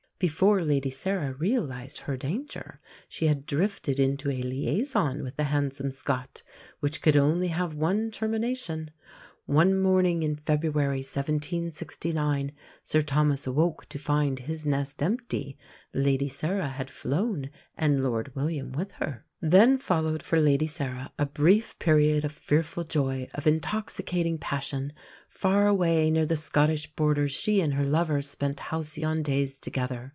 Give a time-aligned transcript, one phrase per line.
[0.21, 5.89] Before Lady Sarah realised her danger, she had drifted into a liaison with the handsome
[5.89, 6.43] Scot,
[6.79, 8.91] which could only have one termination.
[9.47, 12.51] One morning in February 1769
[12.83, 15.57] Sir Thomas awoke to find his nest empty.
[15.91, 19.25] Lady Sarah had flown, and Lord William with her.
[19.43, 24.93] Then followed for Lady Sarah a brief period of fearful joy, of intoxicating passion.
[25.29, 30.09] Far away near the Scottish border she and her lover spent halcyon days together.